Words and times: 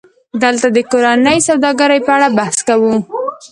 دلته 0.43 0.67
د 0.75 0.79
کورنۍ 0.91 1.37
سوداګرۍ 1.47 1.99
په 2.05 2.11
اړه 2.15 2.27
بحث 2.37 2.57
کوو 2.67 2.93